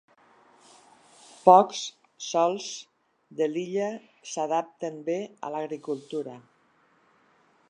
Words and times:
Pocs 1.43 1.81
sòls 2.29 2.71
de 3.43 3.51
l'illa 3.53 3.93
s'adapten 4.33 5.01
bé 5.11 5.23
a 5.51 5.57
l'agricultura. 5.59 6.39